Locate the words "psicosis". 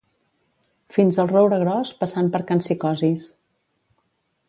2.67-3.31